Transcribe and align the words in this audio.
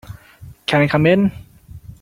Can 0.65 0.81
I 0.81 0.87
come 0.87 1.05
in? 1.05 1.31